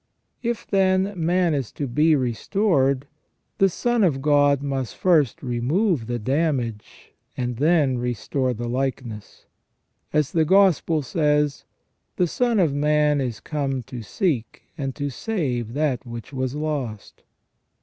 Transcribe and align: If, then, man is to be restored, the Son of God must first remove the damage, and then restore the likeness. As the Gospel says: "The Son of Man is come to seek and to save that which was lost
If, 0.41 0.65
then, 0.65 1.13
man 1.15 1.53
is 1.53 1.71
to 1.73 1.85
be 1.85 2.15
restored, 2.15 3.05
the 3.59 3.69
Son 3.69 4.03
of 4.03 4.19
God 4.19 4.63
must 4.63 4.95
first 4.97 5.43
remove 5.43 6.07
the 6.07 6.17
damage, 6.17 7.13
and 7.37 7.57
then 7.57 7.99
restore 7.99 8.55
the 8.55 8.67
likeness. 8.67 9.45
As 10.11 10.31
the 10.31 10.43
Gospel 10.43 11.03
says: 11.03 11.65
"The 12.15 12.25
Son 12.25 12.59
of 12.59 12.73
Man 12.73 13.21
is 13.21 13.39
come 13.39 13.83
to 13.83 14.01
seek 14.01 14.63
and 14.75 14.95
to 14.95 15.11
save 15.11 15.73
that 15.73 16.03
which 16.03 16.33
was 16.33 16.55
lost 16.55 17.21